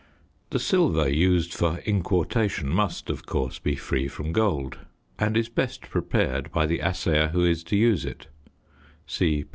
[0.49, 4.79] The silver used for inquartation must, of course, be free from gold
[5.19, 8.25] and is best prepared by the assayer who is to use it
[9.05, 9.49] (see p.